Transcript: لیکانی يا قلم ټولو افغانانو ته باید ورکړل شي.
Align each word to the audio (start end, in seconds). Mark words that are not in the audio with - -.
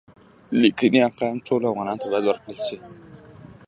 لیکانی 0.61 0.97
يا 1.03 1.07
قلم 1.17 1.37
ټولو 1.47 1.65
افغانانو 1.69 2.01
ته 2.01 2.05
باید 2.11 2.25
ورکړل 2.27 2.57
شي. 2.67 2.77